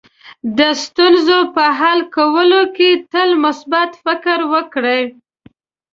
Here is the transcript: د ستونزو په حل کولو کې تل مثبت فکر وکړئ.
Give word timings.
د 0.57 0.59
ستونزو 0.83 1.39
په 1.55 1.63
حل 1.79 1.99
کولو 2.15 2.61
کې 2.75 2.89
تل 3.11 3.29
مثبت 3.45 3.89
فکر 4.03 4.39
وکړئ. 4.53 5.03